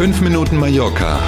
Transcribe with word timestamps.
5 0.00 0.22
Minuten 0.22 0.56
Mallorca 0.56 1.20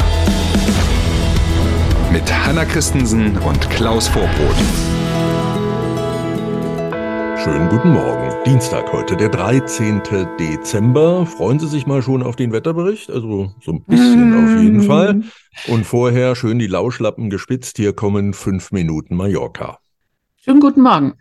mit 2.11 2.23
Hanna 2.33 2.65
Christensen 2.65 3.37
und 3.37 3.69
Klaus 3.69 4.09
Vorbrot. 4.09 4.57
Schönen 7.45 7.69
guten 7.69 7.93
Morgen. 7.93 8.33
Dienstag 8.47 8.91
heute, 8.91 9.15
der 9.19 9.29
13. 9.29 10.01
Dezember. 10.41 11.27
Freuen 11.27 11.59
Sie 11.59 11.69
sich 11.69 11.87
mal 11.87 12.01
schon 12.01 12.23
auf 12.23 12.35
den 12.35 12.51
Wetterbericht? 12.51 13.11
Also 13.11 13.53
so 13.61 13.73
ein 13.73 13.85
bisschen 13.85 14.43
auf 14.43 14.63
jeden 14.63 14.83
Fall. 14.85 15.21
Und 15.69 15.85
vorher 15.85 16.35
schön 16.35 16.59
die 16.59 16.67
Lauschlappen 16.67 17.29
gespitzt. 17.29 17.77
Hier 17.77 17.93
kommen 17.93 18.33
5 18.33 18.73
Minuten 18.73 19.17
Mallorca. 19.17 19.82
Schönen 20.45 20.59
guten 20.59 20.81
Morgen. 20.81 21.13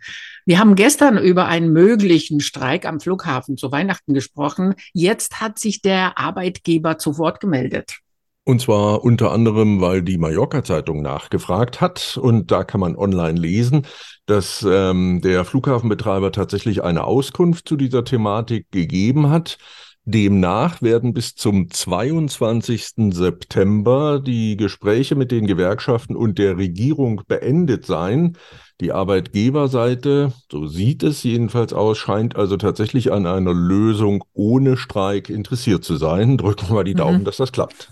Wir 0.46 0.58
haben 0.58 0.74
gestern 0.74 1.16
über 1.16 1.46
einen 1.46 1.72
möglichen 1.72 2.40
Streik 2.40 2.84
am 2.84 2.98
Flughafen 2.98 3.56
zu 3.56 3.70
Weihnachten 3.70 4.14
gesprochen. 4.14 4.74
Jetzt 4.94 5.40
hat 5.40 5.60
sich 5.60 5.80
der 5.80 6.18
Arbeitgeber 6.18 6.98
zu 6.98 7.18
Wort 7.18 7.38
gemeldet. 7.38 7.98
Und 8.42 8.60
zwar 8.60 9.04
unter 9.04 9.30
anderem, 9.30 9.80
weil 9.80 10.02
die 10.02 10.18
Mallorca-Zeitung 10.18 11.02
nachgefragt 11.02 11.80
hat. 11.80 12.18
Und 12.20 12.50
da 12.50 12.64
kann 12.64 12.80
man 12.80 12.96
online 12.96 13.38
lesen, 13.38 13.86
dass 14.26 14.66
ähm, 14.68 15.20
der 15.22 15.44
Flughafenbetreiber 15.44 16.32
tatsächlich 16.32 16.82
eine 16.82 17.04
Auskunft 17.04 17.68
zu 17.68 17.76
dieser 17.76 18.02
Thematik 18.02 18.72
gegeben 18.72 19.30
hat. 19.30 19.56
Demnach 20.04 20.82
werden 20.82 21.14
bis 21.14 21.36
zum 21.36 21.70
22. 21.70 23.12
September 23.12 24.18
die 24.18 24.56
Gespräche 24.56 25.14
mit 25.14 25.30
den 25.30 25.46
Gewerkschaften 25.46 26.16
und 26.16 26.38
der 26.38 26.56
Regierung 26.56 27.22
beendet 27.28 27.86
sein. 27.86 28.36
Die 28.80 28.90
Arbeitgeberseite, 28.90 30.32
so 30.50 30.66
sieht 30.66 31.04
es 31.04 31.22
jedenfalls 31.22 31.72
aus, 31.72 31.98
scheint 31.98 32.34
also 32.34 32.56
tatsächlich 32.56 33.12
an 33.12 33.26
einer 33.26 33.54
Lösung 33.54 34.24
ohne 34.32 34.76
Streik 34.76 35.30
interessiert 35.30 35.84
zu 35.84 35.96
sein. 35.96 36.36
Drücken 36.36 36.68
wir 36.68 36.74
mal 36.74 36.84
die 36.84 36.94
Daumen, 36.94 37.20
mhm. 37.20 37.24
dass 37.24 37.36
das 37.36 37.52
klappt. 37.52 37.88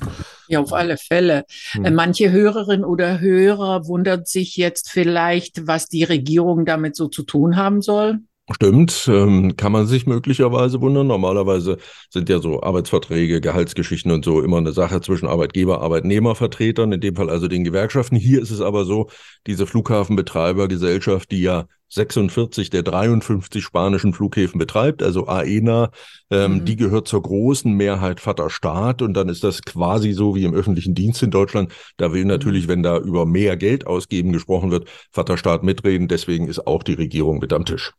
Ja, 0.49 0.59
auf 0.59 0.73
alle 0.73 0.97
Fälle. 0.97 1.45
Mhm. 1.75 1.95
Manche 1.95 2.33
Hörerin 2.33 2.85
oder 2.85 3.21
Hörer 3.21 3.87
wundert 3.87 4.27
sich 4.27 4.57
jetzt 4.57 4.91
vielleicht, 4.91 5.69
was 5.69 5.87
die 5.87 6.03
Regierung 6.03 6.65
damit 6.65 6.97
so 6.97 7.07
zu 7.07 7.23
tun 7.23 7.55
haben 7.55 7.83
soll. 7.83 8.19
Stimmt, 8.53 9.09
ähm, 9.09 9.57
kann 9.57 9.71
man 9.71 9.87
sich 9.87 10.07
möglicherweise 10.07 10.81
wundern. 10.81 11.07
Normalerweise 11.07 11.79
sind 12.09 12.29
ja 12.29 12.41
so 12.41 12.63
Arbeitsverträge, 12.63 13.41
Gehaltsgeschichten 13.41 14.11
und 14.11 14.25
so 14.25 14.41
immer 14.41 14.57
eine 14.59 14.73
Sache 14.73 15.01
zwischen 15.01 15.29
Arbeitgeber, 15.29 15.81
Arbeitnehmervertretern, 15.83 16.91
in 16.91 17.01
dem 17.01 17.15
Fall 17.15 17.31
also 17.31 17.47
den 17.47 17.63
Gewerkschaften. 17.63 18.17
Hier 18.17 18.43
ist 18.43 18.51
es 18.51 18.61
aber 18.61 18.85
so, 18.85 19.09
diese 19.47 19.67
Flughafenbetreibergesellschaft, 19.67 21.31
die 21.31 21.43
ja 21.43 21.67
46 21.91 22.71
der 22.71 22.83
53 22.83 23.63
spanischen 23.63 24.13
Flughäfen 24.13 24.59
betreibt, 24.59 25.03
also 25.03 25.27
AENA, 25.27 25.91
ähm, 26.31 26.55
mhm. 26.55 26.65
die 26.65 26.77
gehört 26.77 27.07
zur 27.07 27.23
großen 27.23 27.73
Mehrheit 27.73 28.21
Vaterstaat 28.21 29.03
und 29.03 29.15
dann 29.15 29.29
ist 29.29 29.45
das 29.45 29.63
quasi 29.63 30.13
so 30.13 30.35
wie 30.35 30.45
im 30.45 30.55
öffentlichen 30.55 30.95
Dienst 30.95 31.23
in 31.23 31.31
Deutschland. 31.31 31.73
Da 31.99 32.13
will 32.13 32.25
natürlich, 32.25 32.67
mhm. 32.67 32.71
wenn 32.71 32.83
da 32.83 32.99
über 32.99 33.27
mehr 33.27 33.57
Geld 33.57 33.87
ausgeben 33.87 34.33
gesprochen 34.33 34.71
wird, 34.73 34.89
Vaterstaat 35.13 35.63
mitreden. 35.63 36.09
Deswegen 36.09 36.49
ist 36.49 36.67
auch 36.67 36.83
die 36.83 36.95
Regierung 36.95 37.39
mit 37.39 37.53
am 37.53 37.65
Tisch. 37.65 37.93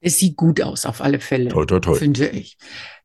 Es 0.00 0.18
sieht 0.18 0.36
gut 0.36 0.60
aus, 0.60 0.86
auf 0.86 1.00
alle 1.00 1.20
Fälle. 1.20 1.50
Toi, 1.50 1.64
toi, 1.64 1.80
toi. 1.80 1.94
Finde 1.94 2.28
ich. 2.28 2.56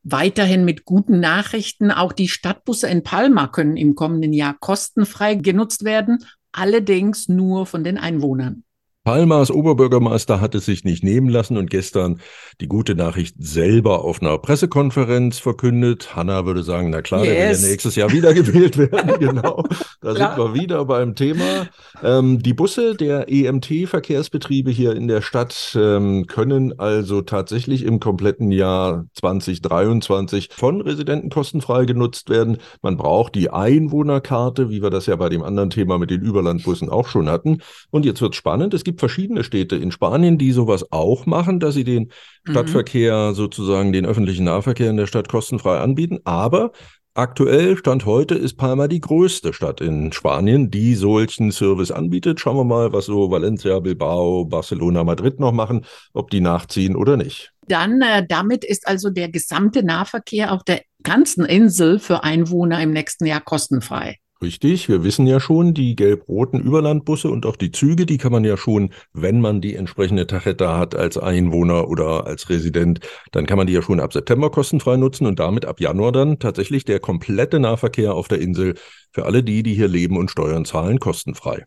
Weiterhin 0.03 0.65
mit 0.65 0.85
guten 0.85 1.19
Nachrichten. 1.19 1.91
Auch 1.91 2.13
die 2.13 2.27
Stadtbusse 2.27 2.87
in 2.87 3.03
Palma 3.03 3.47
können 3.47 3.77
im 3.77 3.95
kommenden 3.95 4.33
Jahr 4.33 4.55
kostenfrei 4.59 5.35
genutzt 5.35 5.83
werden, 5.83 6.25
allerdings 6.51 7.27
nur 7.27 7.65
von 7.65 7.83
den 7.83 7.97
Einwohnern. 7.97 8.64
Palmas 9.05 9.51
Oberbürgermeister 9.51 10.41
hat 10.41 10.55
es 10.55 10.65
sich 10.65 10.83
nicht 10.83 11.03
nehmen 11.03 11.29
lassen 11.29 11.57
und 11.57 11.69
gestern 11.69 12.19
die 12.59 12.67
gute 12.67 12.95
Nachricht 12.95 13.35
selber 13.37 14.03
auf 14.03 14.19
einer 14.19 14.35
Pressekonferenz 14.39 15.37
verkündet. 15.37 16.15
Hanna 16.15 16.47
würde 16.47 16.63
sagen, 16.63 16.89
na 16.89 17.03
klar, 17.03 17.23
yes. 17.23 17.27
der 17.27 17.49
will 17.49 17.61
ja 17.61 17.69
nächstes 17.69 17.95
Jahr 17.95 18.11
wiedergewählt 18.11 18.77
werden. 18.79 19.19
genau, 19.19 19.63
da 20.01 20.15
sind 20.15 20.37
wir 20.37 20.55
wieder 20.55 20.85
beim 20.85 21.13
Thema. 21.13 21.67
Ähm, 22.01 22.41
die 22.41 22.55
Busse 22.55 22.95
der 22.95 23.31
EMT-Verkehrsbetriebe 23.31 24.71
hier 24.71 24.95
in 24.95 25.07
der 25.07 25.21
Stadt 25.21 25.77
ähm, 25.79 26.25
können 26.25 26.79
also 26.79 27.21
tatsächlich 27.21 27.83
im 27.83 27.99
kompletten 27.99 28.49
Jahr 28.49 29.05
2023 29.13 30.49
von 30.51 30.81
Residenten 30.81 31.29
kostenfrei 31.29 31.85
genutzt 31.85 32.31
werden. 32.31 32.57
Man 32.81 32.97
braucht 32.97 33.35
die 33.35 33.51
Einwohnerkarte, 33.51 34.71
wie 34.71 34.81
wir 34.81 34.89
das 34.89 35.05
ja 35.05 35.15
bei 35.15 35.29
dem 35.29 35.43
anderen 35.43 35.69
Thema 35.69 35.99
mit 35.99 36.09
den 36.09 36.21
Überlandbussen 36.21 36.89
auch 36.89 37.07
schon 37.07 37.29
hatten. 37.29 37.59
Und 37.91 38.03
jetzt 38.03 38.19
wird 38.19 38.35
spannend. 38.35 38.73
Es 38.73 38.83
gibt 38.83 38.94
gibt 38.95 39.01
verschiedene 39.01 39.43
Städte 39.43 39.75
in 39.75 39.91
Spanien, 39.91 40.37
die 40.37 40.53
sowas 40.53 40.91
auch 40.91 41.25
machen, 41.25 41.59
dass 41.59 41.75
sie 41.75 41.83
den 41.83 42.11
mhm. 42.45 42.51
Stadtverkehr 42.51 43.33
sozusagen, 43.33 43.91
den 43.91 44.05
öffentlichen 44.05 44.45
Nahverkehr 44.45 44.89
in 44.89 44.97
der 44.97 45.07
Stadt 45.07 45.29
kostenfrei 45.29 45.79
anbieten. 45.79 46.19
Aber 46.23 46.71
Aktuell, 47.17 47.77
Stand 47.77 48.05
heute, 48.05 48.35
ist 48.35 48.57
Palma 48.57 48.89
die 48.89 48.99
größte 48.99 49.53
Stadt 49.53 49.79
in 49.79 50.11
Spanien, 50.11 50.69
die 50.69 50.95
solchen 50.95 51.53
Service 51.53 51.89
anbietet. 51.89 52.41
Schauen 52.41 52.57
wir 52.57 52.65
mal, 52.65 52.91
was 52.91 53.05
so 53.05 53.31
Valencia, 53.31 53.79
Bilbao, 53.79 54.43
Barcelona, 54.43 55.05
Madrid 55.05 55.39
noch 55.39 55.53
machen, 55.53 55.85
ob 56.11 56.29
die 56.29 56.41
nachziehen 56.41 56.93
oder 56.93 57.15
nicht. 57.15 57.53
Dann, 57.69 58.01
äh, 58.01 58.27
damit 58.27 58.65
ist 58.65 58.85
also 58.85 59.11
der 59.11 59.29
gesamte 59.29 59.81
Nahverkehr 59.81 60.51
auf 60.51 60.65
der 60.65 60.81
ganzen 61.03 61.45
Insel 61.45 61.99
für 61.99 62.25
Einwohner 62.25 62.81
im 62.81 62.91
nächsten 62.91 63.25
Jahr 63.25 63.39
kostenfrei. 63.39 64.17
Richtig, 64.45 64.89
wir 64.89 65.03
wissen 65.03 65.25
ja 65.25 65.39
schon, 65.39 65.73
die 65.73 65.95
gelb-roten 65.95 66.61
Überlandbusse 66.61 67.29
und 67.29 67.47
auch 67.47 67.55
die 67.55 67.71
Züge, 67.71 68.05
die 68.05 68.19
kann 68.19 68.31
man 68.31 68.43
ja 68.43 68.57
schon, 68.57 68.91
wenn 69.11 69.41
man 69.41 69.59
die 69.59 69.73
entsprechende 69.73 70.27
Tarjeta 70.27 70.77
hat 70.77 70.93
als 70.93 71.17
Einwohner 71.17 71.87
oder 71.87 72.27
als 72.27 72.47
Resident, 72.47 72.99
dann 73.31 73.47
kann 73.47 73.57
man 73.57 73.65
die 73.65 73.73
ja 73.73 73.81
schon 73.81 73.99
ab 73.99 74.13
September 74.13 74.51
kostenfrei 74.51 74.97
nutzen 74.97 75.25
und 75.25 75.39
damit 75.39 75.65
ab 75.65 75.79
Januar 75.79 76.11
dann 76.11 76.37
tatsächlich 76.37 76.85
der 76.85 76.99
komplette 76.99 77.59
Nahverkehr 77.59 78.13
auf 78.13 78.27
der 78.27 78.39
Insel 78.39 78.75
für 79.11 79.25
alle 79.25 79.41
die, 79.41 79.63
die 79.63 79.73
hier 79.73 79.87
leben 79.87 80.15
und 80.15 80.29
Steuern 80.29 80.63
zahlen, 80.63 80.99
kostenfrei. 80.99 81.65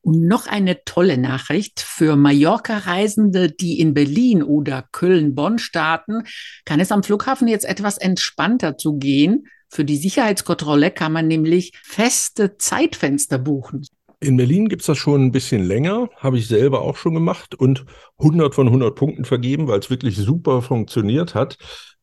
Und 0.00 0.26
noch 0.26 0.46
eine 0.46 0.84
tolle 0.86 1.18
Nachricht 1.18 1.80
für 1.80 2.16
Mallorca-Reisende, 2.16 3.50
die 3.50 3.78
in 3.78 3.92
Berlin 3.92 4.42
oder 4.42 4.88
Köln-Bonn 4.90 5.58
starten, 5.58 6.22
kann 6.64 6.80
es 6.80 6.92
am 6.92 7.02
Flughafen 7.02 7.46
jetzt 7.46 7.66
etwas 7.66 7.98
entspannter 7.98 8.78
zugehen. 8.78 9.48
Für 9.74 9.84
die 9.84 9.96
Sicherheitskontrolle 9.96 10.92
kann 10.92 11.12
man 11.12 11.26
nämlich 11.26 11.72
feste 11.82 12.56
Zeitfenster 12.58 13.38
buchen. 13.38 13.84
In 14.20 14.36
Berlin 14.36 14.68
gibt 14.68 14.82
es 14.82 14.86
das 14.86 14.98
schon 14.98 15.24
ein 15.24 15.32
bisschen 15.32 15.64
länger, 15.64 16.10
habe 16.16 16.38
ich 16.38 16.46
selber 16.46 16.82
auch 16.82 16.96
schon 16.96 17.12
gemacht 17.12 17.56
und 17.56 17.84
100 18.18 18.54
von 18.54 18.68
100 18.68 18.94
Punkten 18.94 19.24
vergeben, 19.24 19.66
weil 19.66 19.80
es 19.80 19.90
wirklich 19.90 20.16
super 20.16 20.62
funktioniert 20.62 21.34
hat. 21.34 21.58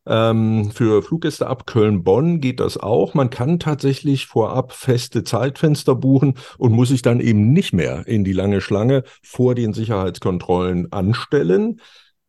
Ähm, 0.06 0.72
für 0.72 1.02
Fluggäste 1.02 1.48
ab 1.48 1.66
Köln-Bonn 1.66 2.42
geht 2.42 2.60
das 2.60 2.76
auch. 2.76 3.14
Man 3.14 3.30
kann 3.30 3.58
tatsächlich 3.58 4.26
vorab 4.26 4.74
feste 4.74 5.24
Zeitfenster 5.24 5.96
buchen 5.96 6.34
und 6.58 6.74
muss 6.74 6.90
sich 6.90 7.04
dann 7.04 7.22
eben 7.22 7.54
nicht 7.54 7.72
mehr 7.72 8.06
in 8.06 8.26
die 8.26 8.34
lange 8.34 8.60
Schlange 8.60 9.06
vor 9.24 9.56
den 9.56 9.72
Sicherheitskontrollen 9.72 10.92
anstellen. 10.92 11.80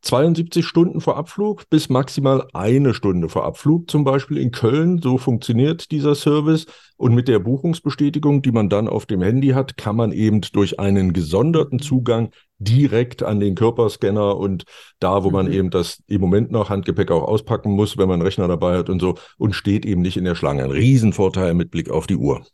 72 0.03 0.67
Stunden 0.67 1.01
vor 1.01 1.17
Abflug 1.17 1.71
bis 1.71 1.89
maximal 1.89 2.49
eine 2.53 2.93
Stunde 2.93 3.29
vor 3.29 3.45
Abflug, 3.45 3.89
zum 3.89 4.03
Beispiel 4.03 4.37
in 4.37 4.51
Köln. 4.51 5.01
So 5.01 5.17
funktioniert 5.17 5.93
dieser 5.93 6.17
Service. 6.17 6.67
Und 6.97 7.15
mit 7.15 7.29
der 7.29 7.39
Buchungsbestätigung, 7.39 8.43
die 8.43 8.51
man 8.51 8.69
dann 8.69 8.89
auf 8.89 9.07
dem 9.07 9.23
Handy 9.23 9.51
hat, 9.51 9.77
kann 9.77 9.97
man 9.97 10.13
eben 10.13 10.41
durch 10.53 10.81
einen 10.81 11.13
gesonderten 11.13 11.79
Zugang 11.79 12.31
direkt 12.59 13.23
an 13.23 13.41
den 13.41 13.55
Körperscanner 13.55 14.37
und 14.37 14.65
da, 14.99 15.23
wo 15.25 15.31
man 15.31 15.47
mhm. 15.47 15.53
eben 15.53 15.71
das 15.71 16.03
im 16.09 16.21
Moment 16.21 16.51
noch 16.51 16.69
Handgepäck 16.69 17.11
auch 17.11 17.23
auspacken 17.23 17.73
muss, 17.73 17.97
wenn 17.97 18.09
man 18.09 18.15
einen 18.15 18.23
Rechner 18.27 18.49
dabei 18.49 18.79
hat 18.79 18.91
und 18.91 19.01
so, 19.01 19.15
und 19.39 19.55
steht 19.55 19.87
eben 19.87 20.03
nicht 20.03 20.17
in 20.17 20.25
der 20.25 20.35
Schlange. 20.35 20.65
Ein 20.65 20.71
Riesenvorteil 20.73 21.55
mit 21.55 21.71
Blick 21.71 21.91
auf 21.91 22.07
die 22.07 22.17
Uhr. 22.17 22.45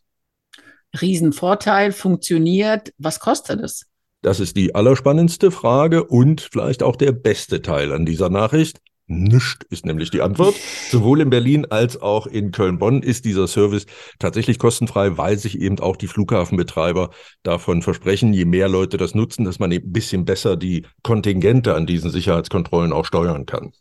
Riesenvorteil, 1.00 1.92
funktioniert. 1.92 2.92
Was 2.98 3.20
kostet 3.20 3.60
es? 3.60 3.87
Das 4.28 4.40
ist 4.40 4.58
die 4.58 4.74
allerspannendste 4.74 5.50
Frage 5.50 6.04
und 6.04 6.42
vielleicht 6.42 6.82
auch 6.82 6.96
der 6.96 7.12
beste 7.12 7.62
Teil 7.62 7.94
an 7.94 8.04
dieser 8.04 8.28
Nachricht. 8.28 8.82
Nischt 9.06 9.64
ist 9.70 9.86
nämlich 9.86 10.10
die 10.10 10.20
Antwort. 10.20 10.54
Sowohl 10.90 11.22
in 11.22 11.30
Berlin 11.30 11.64
als 11.70 12.02
auch 12.02 12.26
in 12.26 12.50
Köln-Bonn 12.50 13.02
ist 13.02 13.25
dieser 13.25 13.46
Service 13.46 13.86
tatsächlich 14.19 14.58
kostenfrei, 14.58 15.16
weil 15.16 15.38
sich 15.38 15.58
eben 15.58 15.78
auch 15.78 15.96
die 15.96 16.08
Flughafenbetreiber 16.08 17.08
davon 17.42 17.80
versprechen, 17.80 18.34
je 18.34 18.44
mehr 18.44 18.69
Leute 18.69 18.98
das 18.98 19.14
nutzen, 19.14 19.46
dass 19.46 19.60
man 19.60 19.72
ein 19.72 19.92
bisschen 19.92 20.26
besser 20.26 20.58
die 20.58 20.84
Kontingente 21.02 21.74
an 21.74 21.86
diesen 21.86 22.10
Sicherheitskontrollen 22.10 22.92
auch 22.92 23.06
steuern 23.06 23.46
kann. 23.46 23.72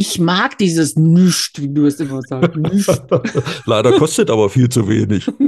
Ich 0.00 0.20
mag 0.20 0.56
dieses 0.58 0.94
Nüscht, 0.94 1.60
wie 1.60 1.74
du 1.74 1.84
es 1.86 1.98
immer 1.98 2.20
sagst. 2.22 2.52
Leider 3.66 3.98
kostet 3.98 4.30
aber 4.30 4.48
viel 4.48 4.68
zu 4.68 4.88
wenig. 4.88 5.26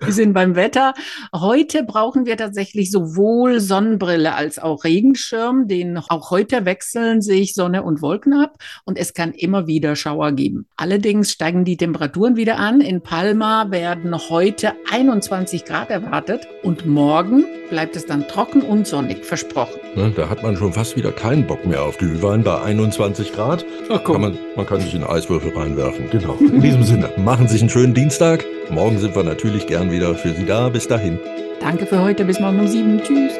wir 0.00 0.12
sind 0.12 0.32
beim 0.32 0.56
Wetter. 0.56 0.94
Heute 1.34 1.84
brauchen 1.84 2.24
wir 2.24 2.38
tatsächlich 2.38 2.90
sowohl 2.90 3.60
Sonnenbrille 3.60 4.34
als 4.34 4.58
auch 4.58 4.84
Regenschirm, 4.84 5.68
denn 5.68 5.98
auch 5.98 6.30
heute 6.30 6.64
wechseln 6.64 7.20
sich 7.20 7.52
Sonne 7.52 7.82
und 7.82 8.00
Wolken 8.00 8.32
ab 8.32 8.56
und 8.86 8.96
es 8.96 9.12
kann 9.12 9.32
immer 9.32 9.66
wieder 9.66 9.94
Schauer 9.94 10.32
geben. 10.32 10.68
Allerdings 10.74 11.32
steigen 11.32 11.66
die 11.66 11.76
Temperaturen 11.76 12.36
wieder 12.36 12.56
an. 12.56 12.80
In 12.80 13.02
Palma 13.02 13.70
werden 13.70 14.16
heute 14.30 14.72
21 14.90 15.66
Grad 15.66 15.90
erwartet 15.90 16.48
und 16.62 16.86
morgen 16.86 17.44
bleibt 17.68 17.96
es 17.96 18.06
dann 18.06 18.26
trocken 18.26 18.62
und 18.62 18.86
sonnig, 18.86 19.24
versprochen. 19.24 19.78
Da 20.16 20.30
hat 20.30 20.42
man 20.42 20.56
schon 20.56 20.72
fast 20.72 20.96
wieder 20.96 21.12
keinen 21.12 21.46
Bock 21.46 21.66
mehr 21.66 21.82
auf 21.82 21.98
Glühwein 21.98 22.37
Rhein 22.38 22.44
bei 22.44 22.60
21 22.60 23.32
Grad. 23.32 23.64
Ach, 23.90 24.02
Kann 24.04 24.20
man, 24.20 24.38
man 24.56 24.66
kann 24.66 24.80
sich 24.80 24.94
in 24.94 25.02
Eiswürfel 25.02 25.56
reinwerfen. 25.56 26.08
Genau. 26.10 26.34
In 26.40 26.60
diesem 26.60 26.84
Sinne, 26.84 27.10
machen 27.16 27.48
Sie 27.48 27.54
sich 27.54 27.62
einen 27.62 27.70
schönen 27.70 27.94
Dienstag. 27.94 28.44
Morgen 28.70 28.98
sind 28.98 29.16
wir 29.16 29.24
natürlich 29.24 29.66
gern 29.66 29.90
wieder 29.90 30.14
für 30.14 30.32
Sie 30.32 30.44
da. 30.44 30.68
Bis 30.68 30.86
dahin. 30.86 31.18
Danke 31.60 31.86
für 31.86 32.00
heute. 32.00 32.24
Bis 32.24 32.38
morgen 32.38 32.60
um 32.60 32.68
sieben. 32.68 33.00
Tschüss. 33.02 33.32